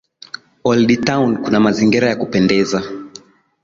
[0.63, 2.83] Old Town kuna mazingira ya kupendeza.